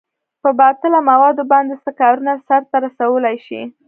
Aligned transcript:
په 0.43 0.49
باطله 0.59 0.99
موادو 1.09 1.43
باندې 1.53 1.75
څه 1.83 1.89
کارونه 2.01 2.31
سرته 2.47 2.75
رسولئ 2.85 3.35
شئ؟ 3.47 3.61